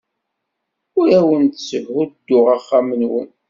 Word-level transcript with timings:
Ur 0.99 1.07
awen-tthudduɣ 1.19 2.45
axxam-nwen. 2.55 3.27